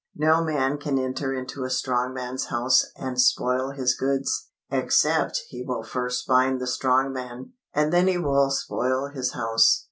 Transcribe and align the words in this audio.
No 0.15 0.43
man 0.43 0.79
can 0.79 0.97
enter 0.97 1.31
into 1.31 1.63
a 1.63 1.69
strong 1.69 2.11
man's 2.11 2.45
house 2.45 2.85
and 2.95 3.21
spoil 3.21 3.69
his 3.69 3.93
goods, 3.95 4.47
except 4.71 5.43
he 5.49 5.63
will 5.63 5.83
first 5.83 6.25
bind 6.25 6.59
the 6.59 6.65
strong 6.65 7.13
man; 7.13 7.53
and 7.71 7.93
then 7.93 8.07
he 8.07 8.17
will 8.17 8.49
spoil 8.49 9.09
his 9.09 9.33
house." 9.33 9.79